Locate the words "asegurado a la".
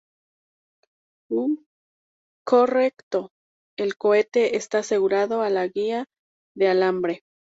4.79-5.67